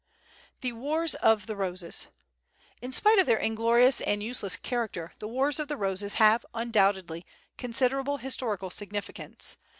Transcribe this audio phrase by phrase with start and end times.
[0.61, 2.07] The Wars of the Roses.
[2.81, 7.23] In spite of their inglorious and useless character, the Wars of the Roses have, undoubtedly,
[7.55, 9.57] considerable historical significance.